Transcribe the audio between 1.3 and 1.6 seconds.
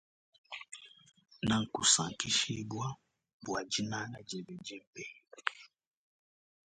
Na